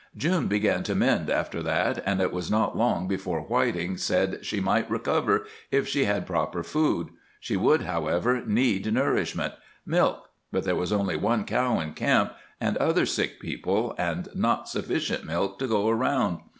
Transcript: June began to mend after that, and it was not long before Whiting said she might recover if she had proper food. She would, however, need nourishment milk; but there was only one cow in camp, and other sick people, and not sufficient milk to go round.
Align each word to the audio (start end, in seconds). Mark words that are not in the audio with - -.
June 0.17 0.47
began 0.47 0.81
to 0.81 0.95
mend 0.95 1.29
after 1.29 1.61
that, 1.61 2.01
and 2.07 2.19
it 2.21 2.33
was 2.33 2.49
not 2.49 2.75
long 2.75 3.07
before 3.07 3.41
Whiting 3.41 3.97
said 3.97 4.43
she 4.43 4.59
might 4.59 4.89
recover 4.89 5.45
if 5.69 5.87
she 5.87 6.05
had 6.05 6.25
proper 6.25 6.63
food. 6.63 7.09
She 7.39 7.55
would, 7.55 7.83
however, 7.83 8.43
need 8.43 8.91
nourishment 8.91 9.53
milk; 9.85 10.31
but 10.51 10.63
there 10.63 10.73
was 10.75 10.91
only 10.91 11.17
one 11.17 11.43
cow 11.43 11.79
in 11.79 11.93
camp, 11.93 12.33
and 12.59 12.77
other 12.77 13.05
sick 13.05 13.39
people, 13.39 13.93
and 13.95 14.27
not 14.33 14.67
sufficient 14.67 15.23
milk 15.23 15.59
to 15.59 15.67
go 15.67 15.87
round. 15.91 16.39